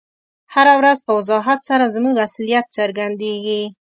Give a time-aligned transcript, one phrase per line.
[0.53, 3.61] هره ورځ په وضاحت سره زموږ اصلیت څرګندیږي.